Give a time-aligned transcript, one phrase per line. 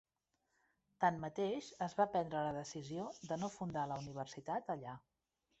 [1.03, 4.99] Tanmateix, es va prendre la decisió de no fundar la universitat allà.